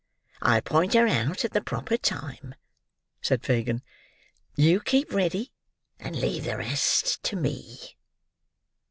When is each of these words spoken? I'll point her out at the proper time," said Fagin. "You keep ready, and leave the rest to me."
I'll 0.41 0.63
point 0.63 0.95
her 0.95 1.05
out 1.05 1.45
at 1.45 1.51
the 1.53 1.61
proper 1.61 1.95
time," 1.95 2.55
said 3.21 3.43
Fagin. 3.43 3.83
"You 4.55 4.79
keep 4.79 5.13
ready, 5.13 5.53
and 5.99 6.15
leave 6.15 6.45
the 6.45 6.57
rest 6.57 7.21
to 7.25 7.35
me." 7.35 7.97